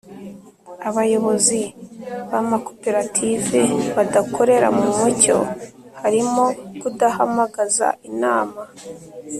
Abayobozi 0.89 1.59
b 2.29 2.31
amakoperative 2.41 3.59
badakorera 3.95 4.67
mu 4.77 4.85
mucyo 4.99 5.37
harimo 6.01 6.45
kudahamagaza 6.81 7.87
inama 8.09 8.57